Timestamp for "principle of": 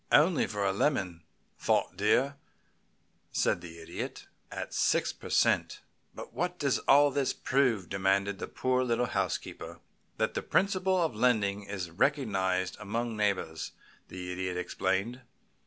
10.41-11.13